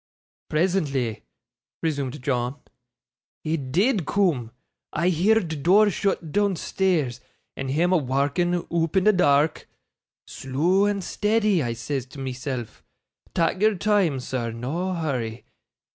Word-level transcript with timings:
'Presently,' 0.49 1.25
resumed 1.83 2.23
John, 2.23 2.59
'he 3.43 3.55
DID 3.55 4.07
coom. 4.07 4.49
I 4.91 5.09
heerd 5.09 5.61
door 5.61 5.91
shut 5.91 6.31
doonstairs, 6.31 7.19
and 7.55 7.69
him 7.69 7.93
a 7.93 7.97
warking, 7.97 8.65
oop 8.73 8.97
in 8.97 9.03
the 9.03 9.13
daark. 9.13 9.67
"Slow 10.25 10.85
and 10.85 11.03
steddy," 11.03 11.61
I 11.63 11.73
says 11.73 12.07
to 12.07 12.19
myself, 12.19 12.81
"tak' 13.35 13.61
your 13.61 13.75
time, 13.75 14.19
sir 14.19 14.49
no 14.51 14.95
hurry." 14.95 15.45